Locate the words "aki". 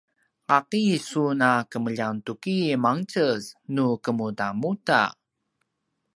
0.57-0.83